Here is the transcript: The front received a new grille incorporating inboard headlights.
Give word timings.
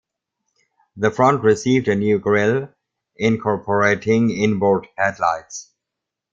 The 0.97 1.11
front 1.11 1.43
received 1.43 1.87
a 1.87 1.93
new 1.95 2.17
grille 2.17 2.73
incorporating 3.19 4.31
inboard 4.31 4.87
headlights. 4.97 5.73